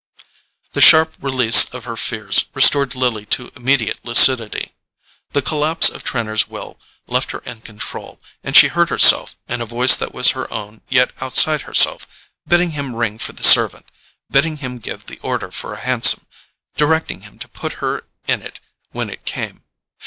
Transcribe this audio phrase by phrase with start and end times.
[0.71, 4.71] The sharp release from her fears restored Lily to immediate lucidity.
[5.33, 9.65] The collapse of Trenor's will left her in control, and she heard herself, in a
[9.67, 12.07] voice that was her own yet outside herself,
[12.47, 13.85] bidding him ring for the servant,
[14.31, 16.25] bidding him give the order for a hansom,
[16.75, 18.59] directing him to put her in it
[18.89, 19.61] when it came.